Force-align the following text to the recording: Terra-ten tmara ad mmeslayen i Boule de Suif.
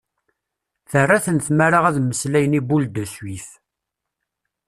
Terra-ten 0.89 1.37
tmara 1.45 1.79
ad 1.87 1.97
mmeslayen 1.99 2.57
i 2.59 2.61
Boule 2.67 2.87
de 2.95 3.05
Suif. 3.13 3.47